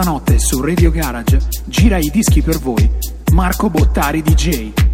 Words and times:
Stanotte 0.00 0.38
su 0.38 0.60
Radio 0.60 0.92
Garage 0.92 1.40
gira 1.64 1.98
i 1.98 2.08
dischi 2.08 2.40
per 2.40 2.60
voi 2.60 2.88
Marco 3.32 3.68
Bottari 3.68 4.22
DJ. 4.22 4.87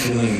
feeling 0.00 0.39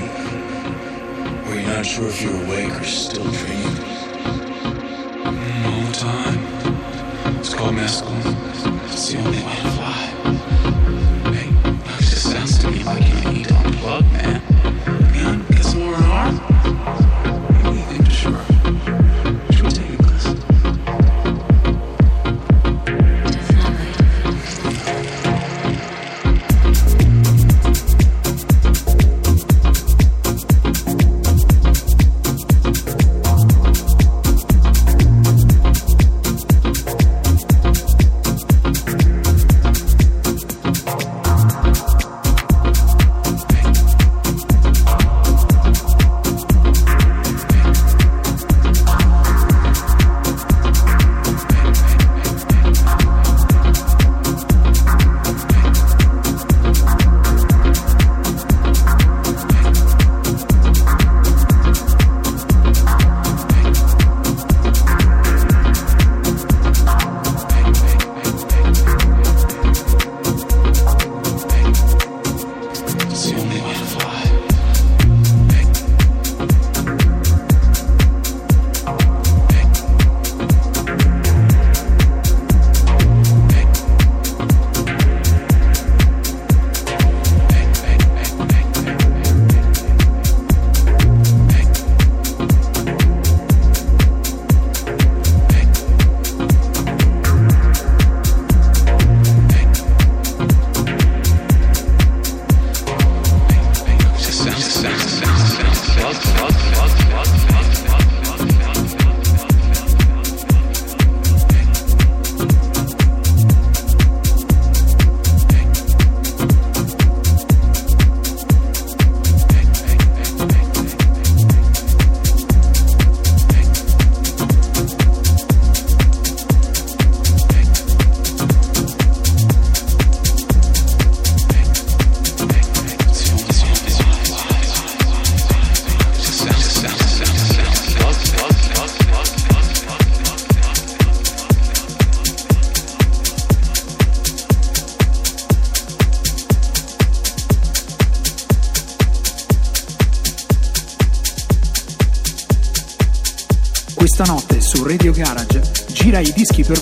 gira 156.41 156.75
i 156.75 156.80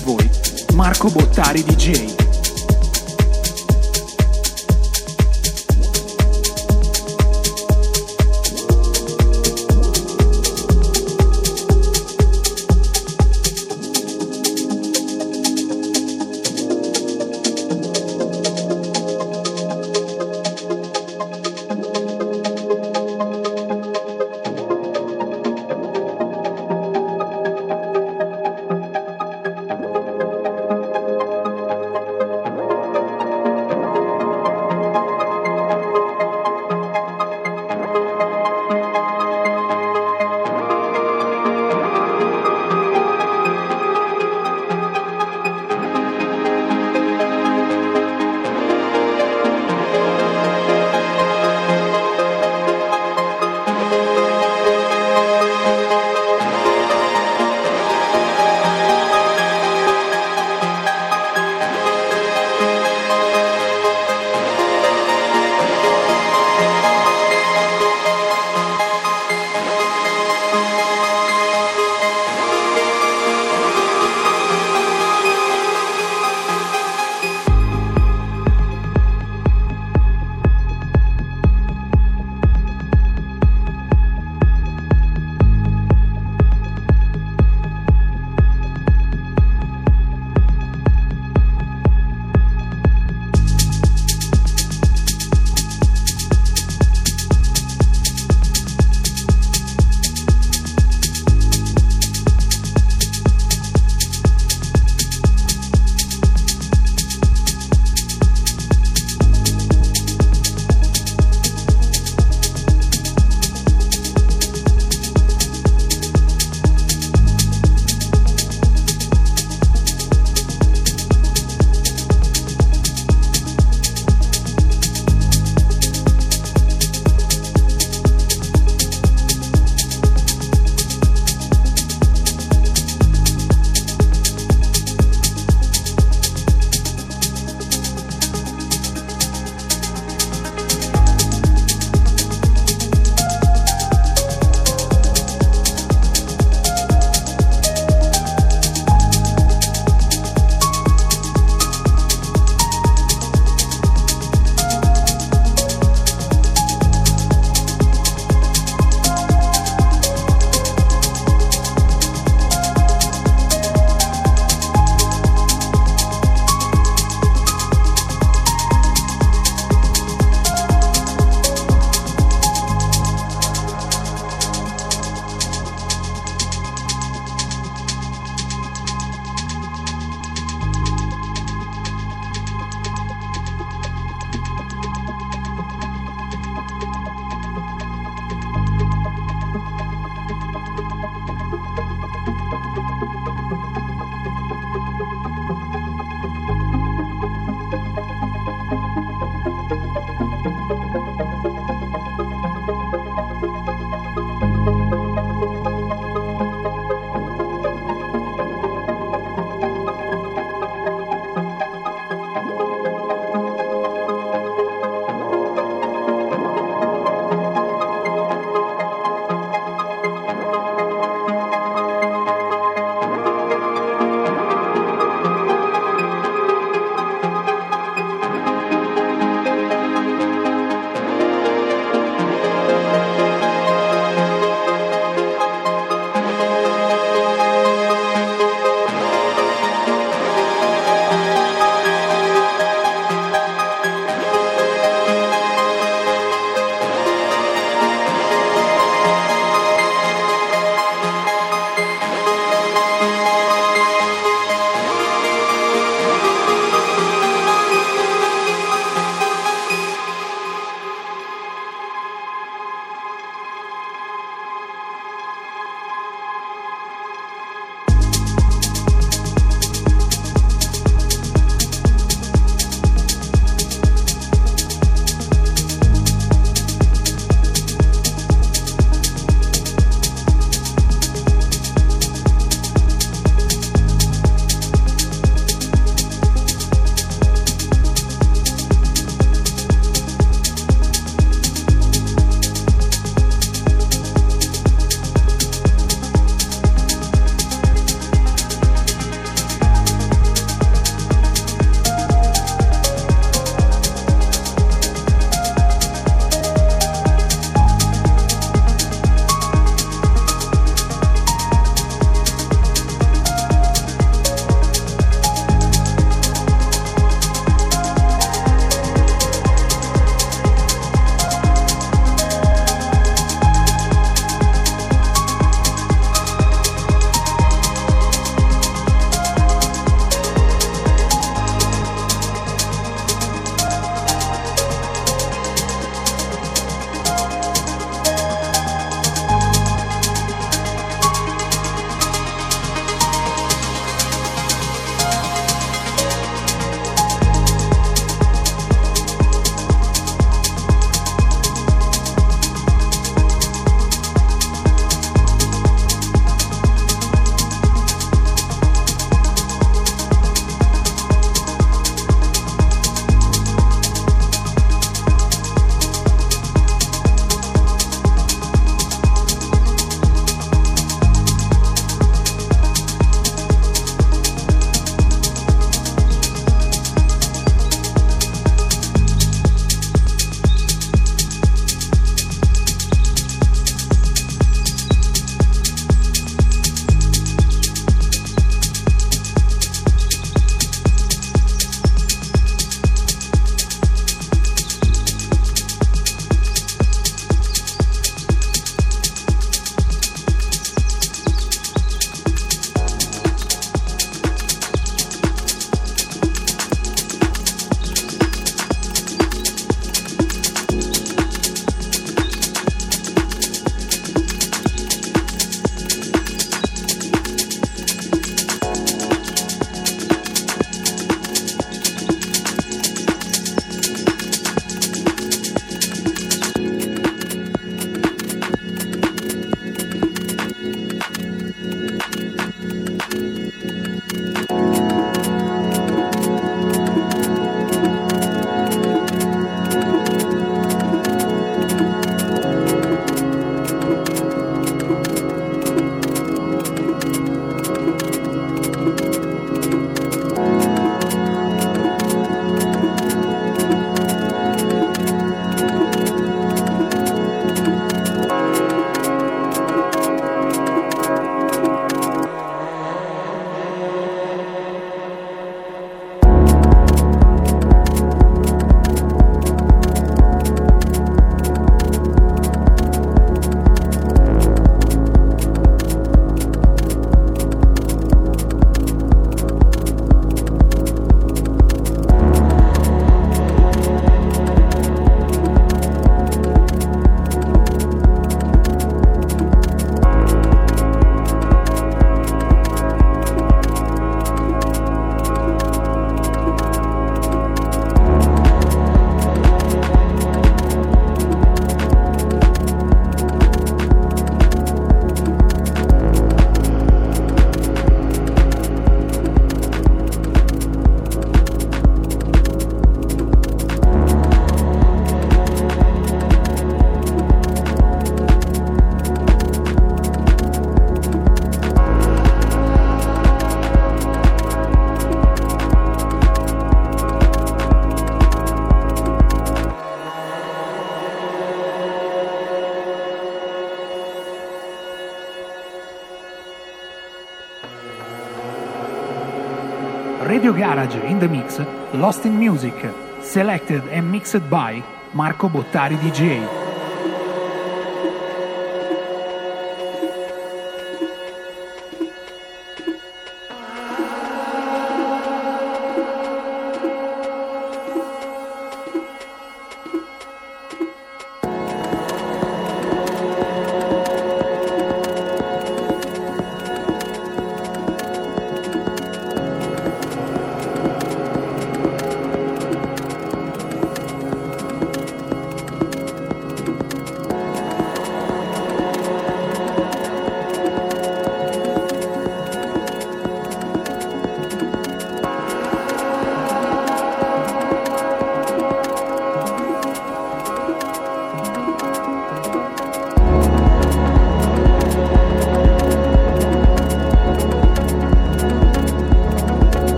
the 541.19 541.27
mix, 541.27 541.59
Lost 541.93 542.25
in 542.25 542.39
Music, 542.39 542.73
selected 543.21 543.83
and 543.89 544.11
mixed 544.11 544.49
by 544.49 544.83
Marco 545.13 545.49
Bottari 545.49 545.97
DJ. 545.97 546.58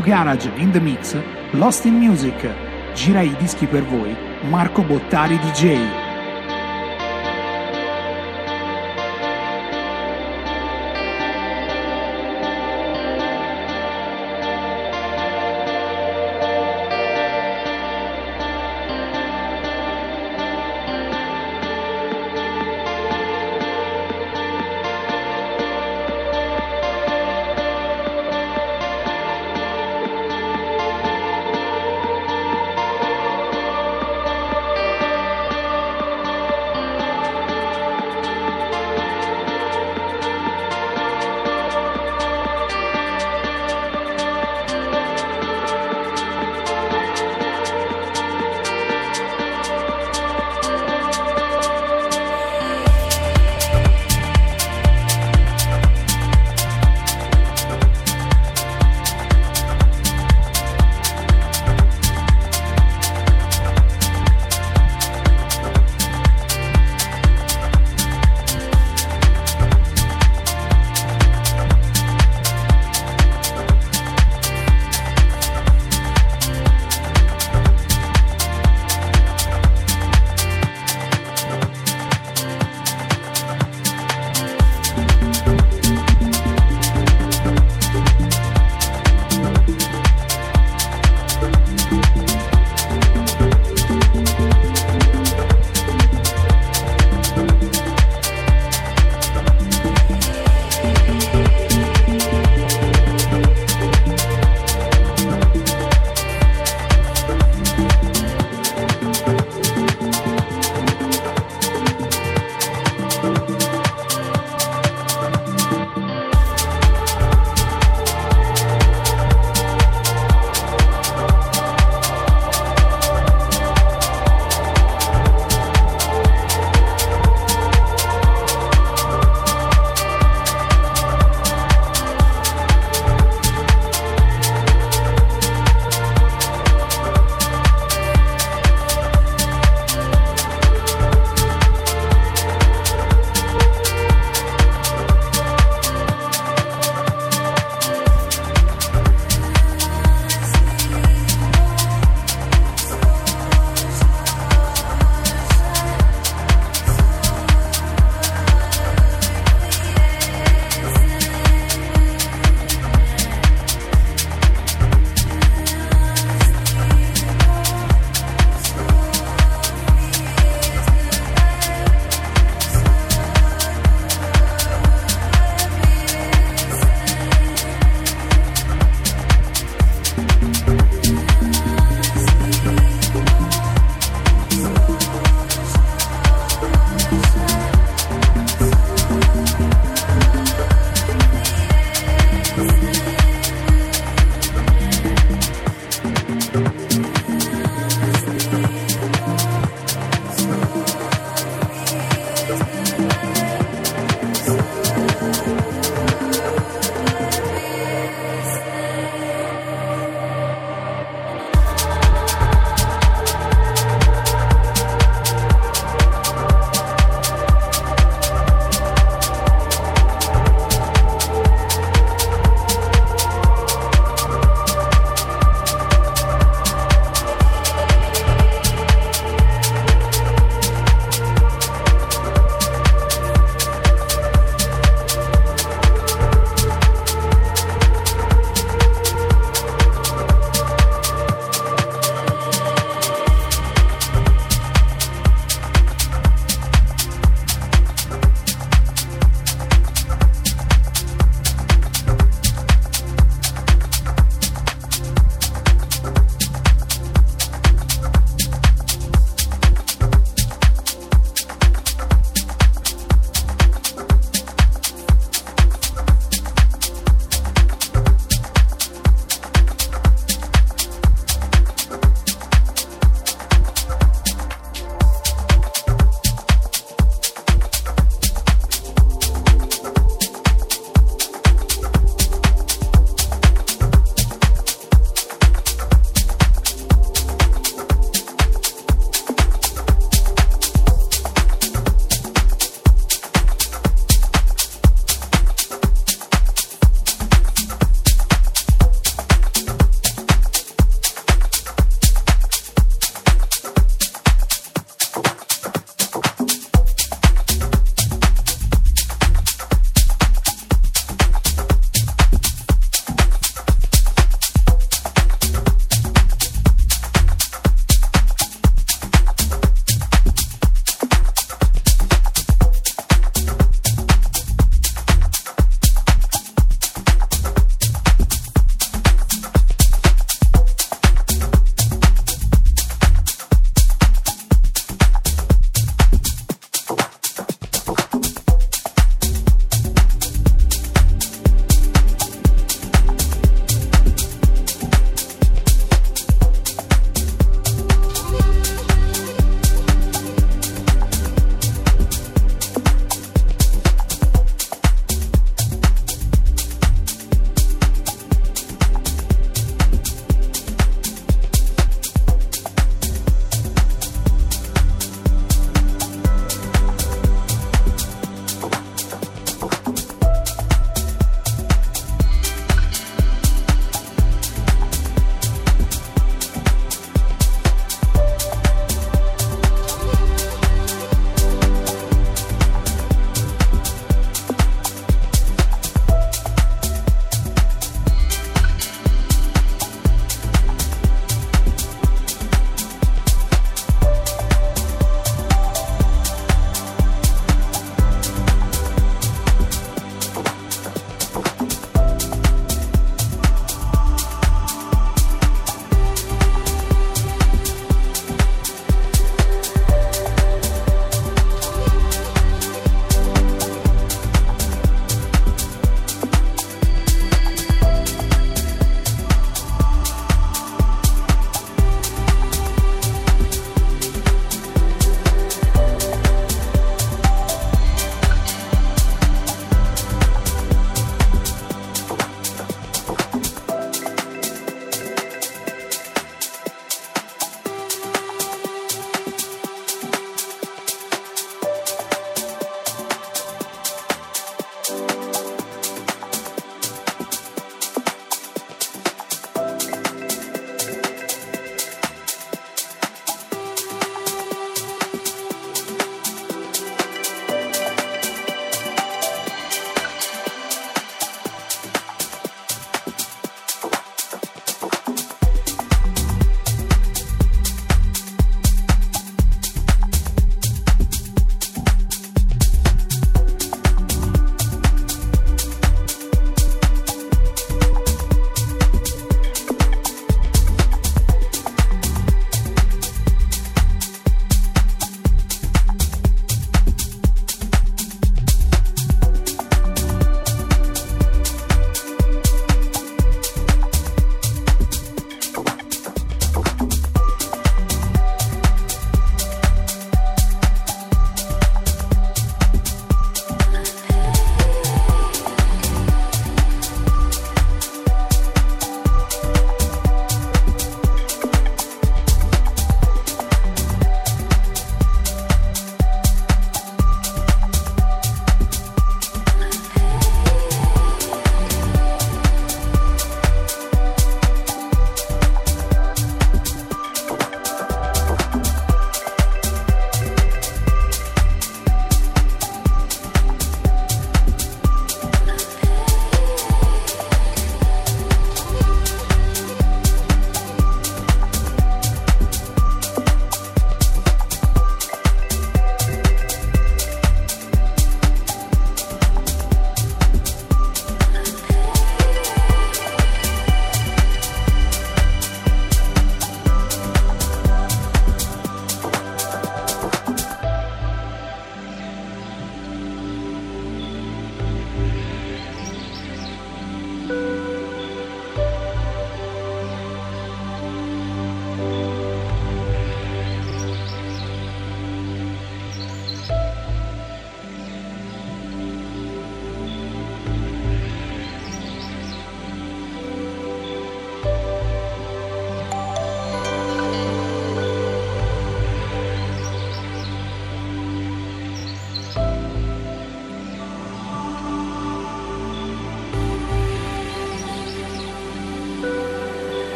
Radio 0.00 0.14
Garage 0.14 0.50
in 0.56 0.72
the 0.72 0.80
Mix, 0.80 1.14
Lost 1.52 1.84
in 1.84 1.98
Music, 1.98 2.54
gira 2.94 3.20
i 3.20 3.34
dischi 3.36 3.66
per 3.66 3.84
voi, 3.84 4.16
Marco 4.48 4.82
Bottari 4.82 5.38
DJ. 5.38 5.99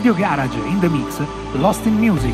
Radio 0.00 0.14
Garage 0.14 0.56
in 0.56 0.80
the 0.80 0.88
Mix, 0.88 1.20
Lost 1.56 1.84
in 1.84 2.00
Music, 2.00 2.32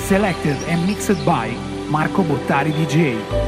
selected 0.00 0.56
and 0.66 0.84
mixed 0.84 1.24
by 1.24 1.50
Marco 1.88 2.24
Bottari 2.24 2.72
DJ. 2.72 3.43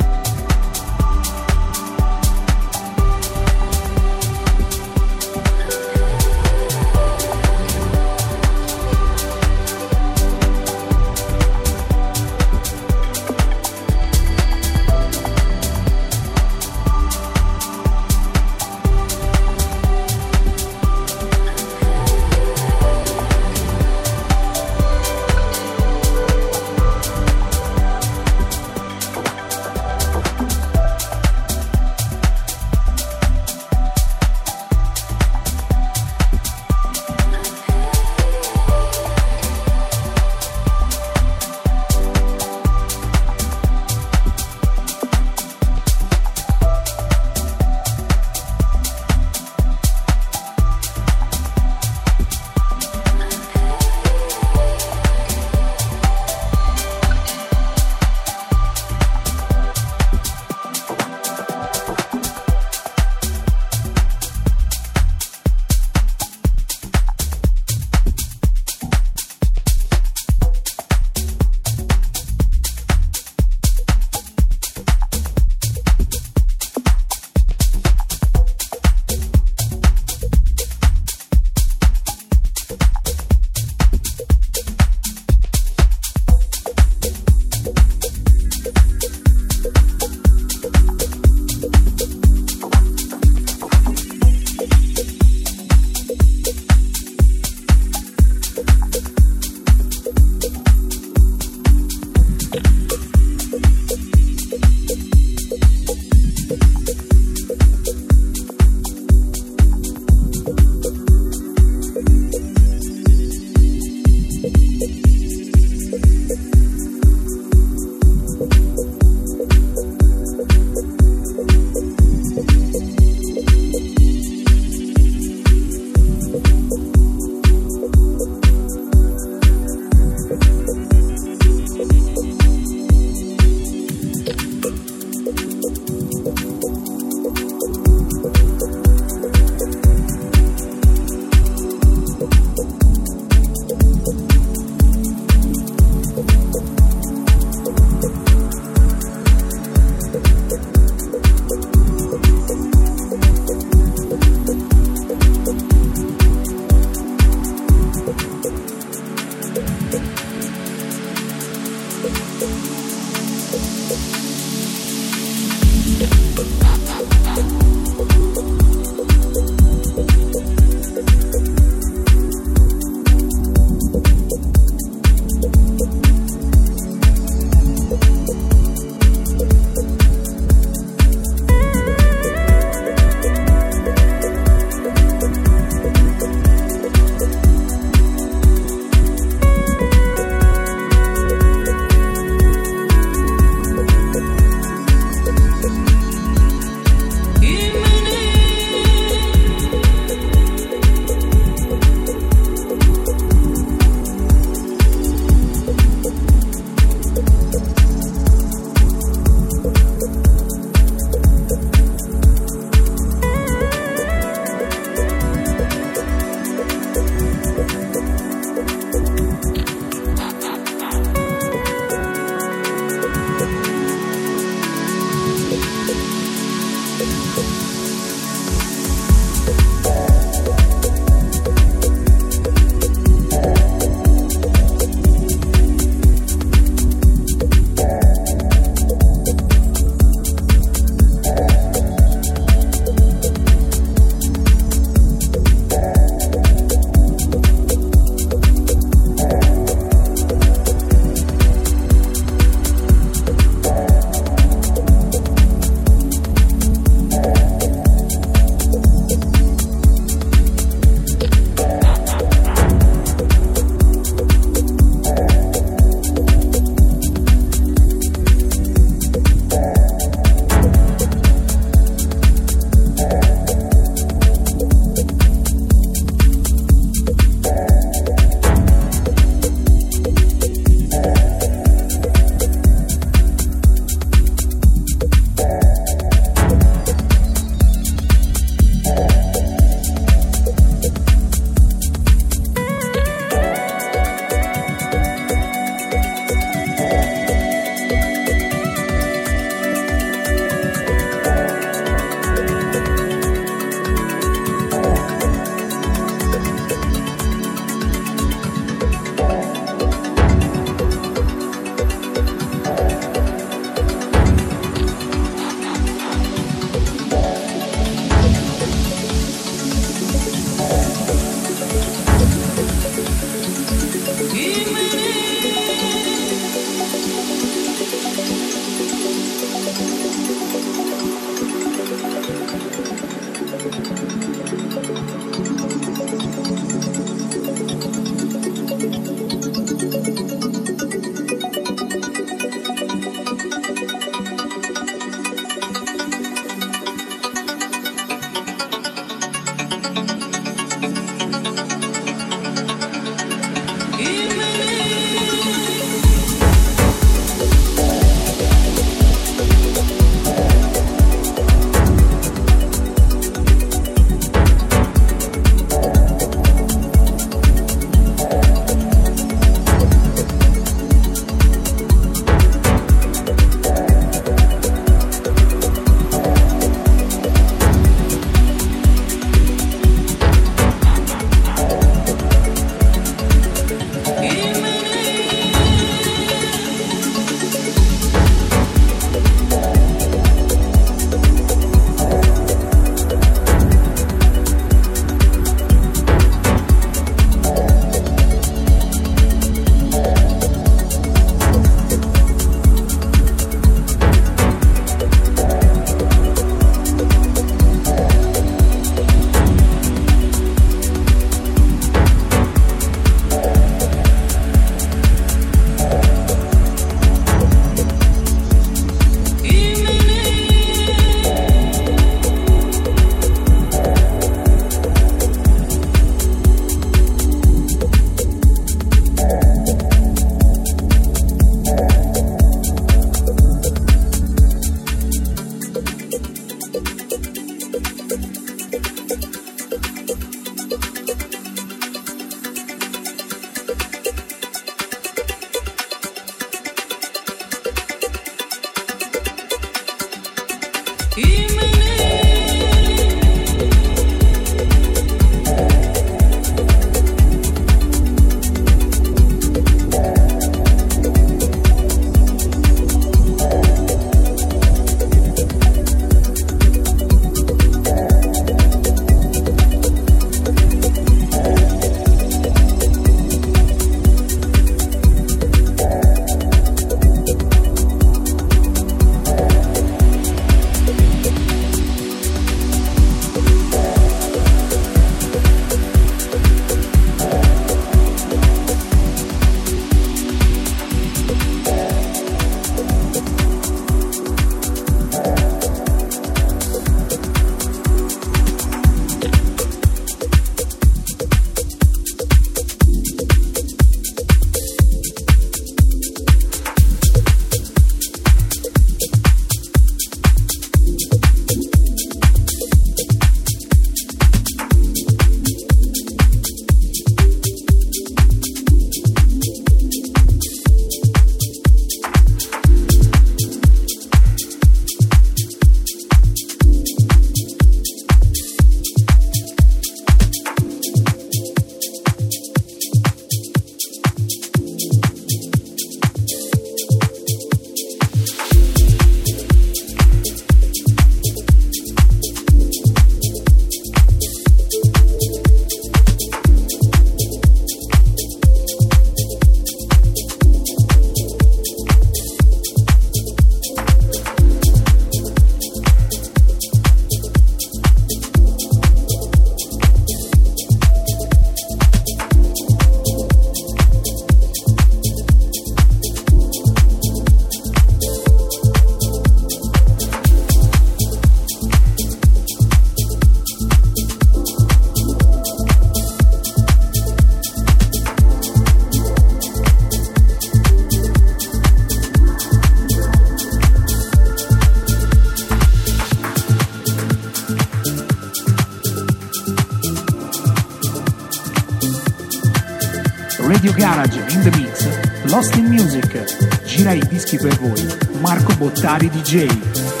Radio 593.51 593.73
Garage 593.73 594.17
in 594.33 594.41
the 594.43 594.57
Mix, 594.57 594.87
Lost 595.29 595.57
in 595.57 595.65
Music. 595.65 596.63
Gira 596.63 596.93
i 596.93 597.05
dischi 597.05 597.35
per 597.35 597.53
voi, 597.59 597.85
Marco 598.21 598.55
Bottari 598.55 599.09
DJ. 599.09 600.00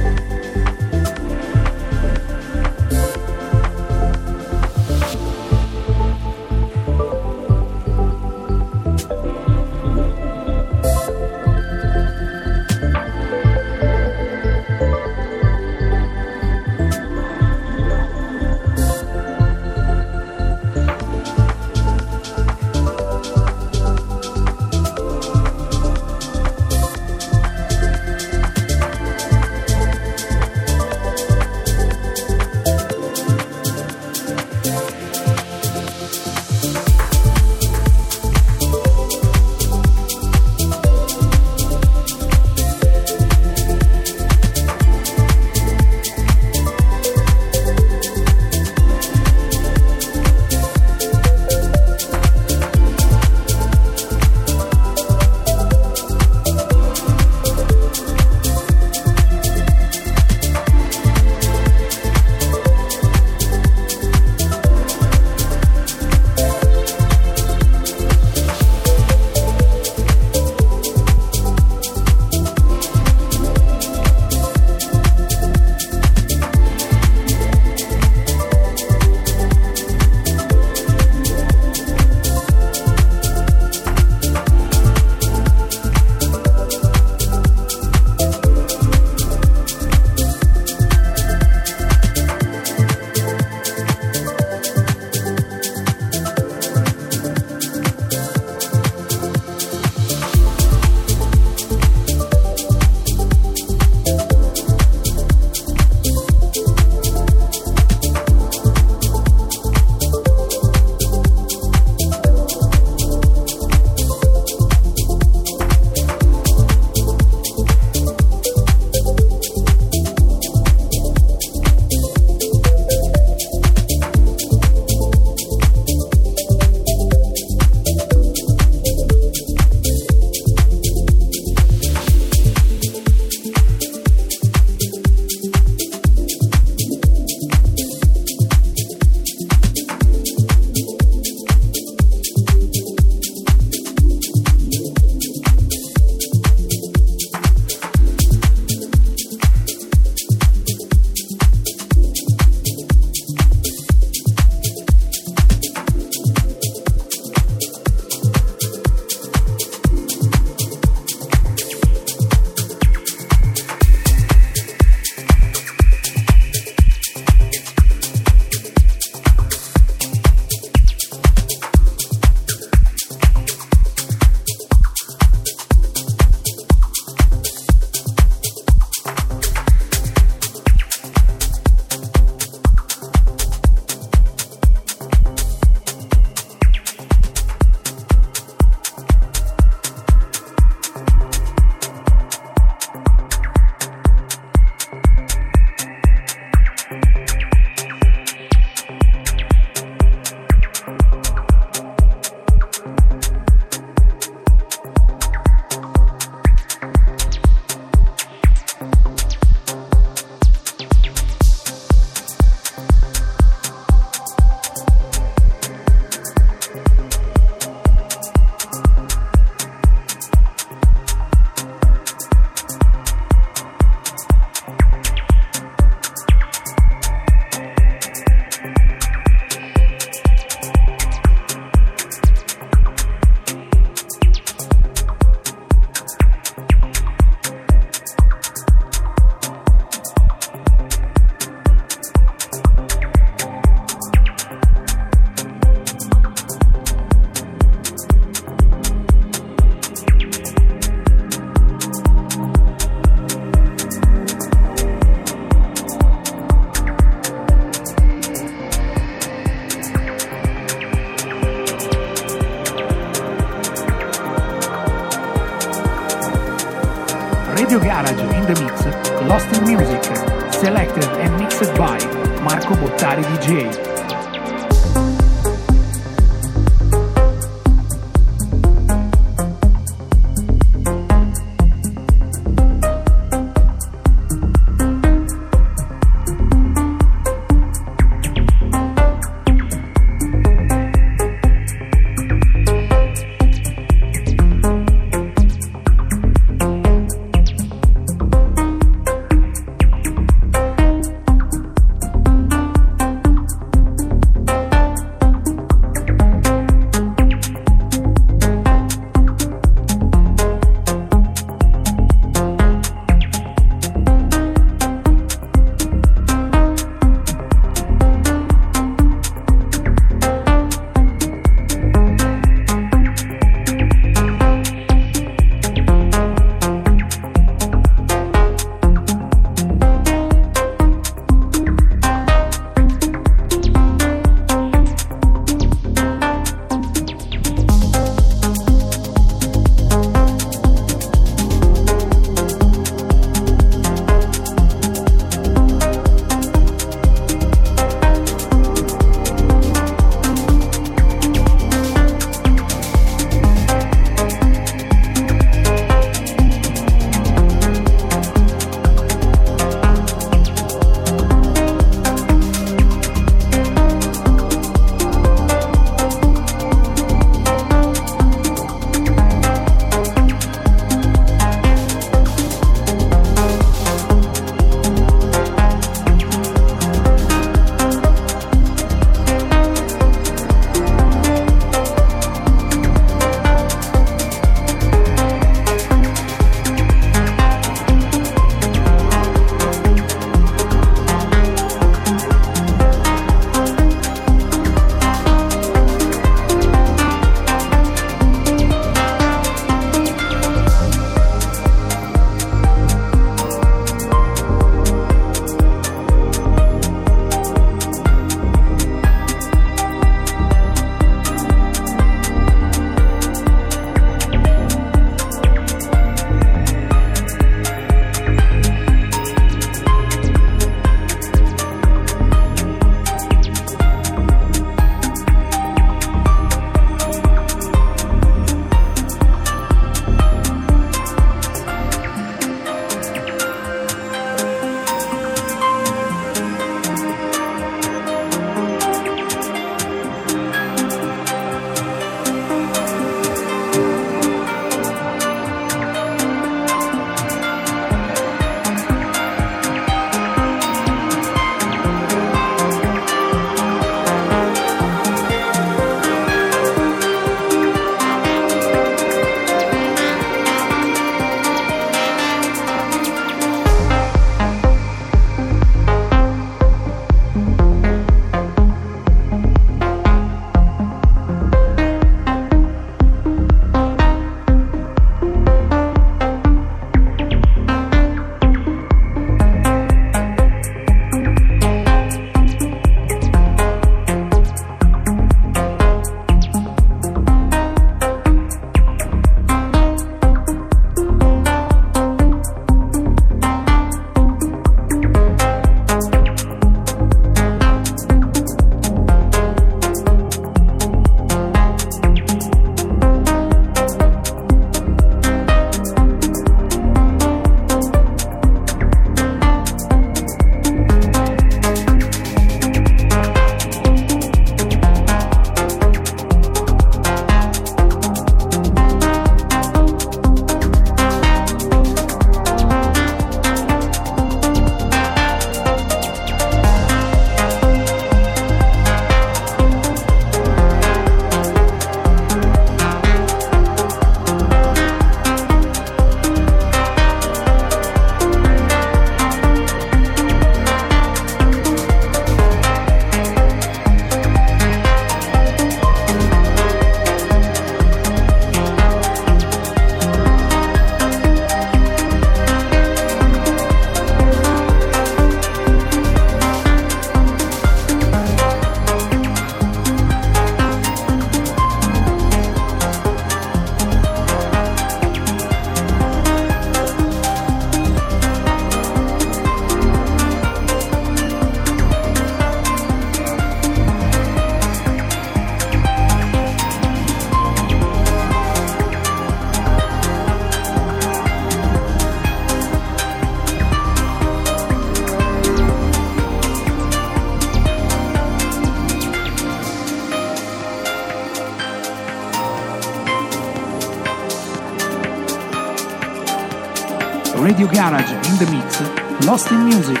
Radio 597.66 597.82
Garage 597.82 598.12
in 598.28 598.36
the 598.38 598.46
Mix, 598.50 598.80
Lost 599.24 599.50
in 599.50 599.62
Music, 599.62 600.00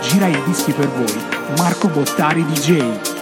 gira 0.00 0.26
i 0.26 0.42
dischi 0.44 0.72
per 0.72 0.88
voi, 0.88 1.54
Marco 1.56 1.88
Bottari 1.88 2.44
DJ. 2.44 3.15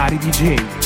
Bottari 0.00 0.16
DJ. 0.16 0.79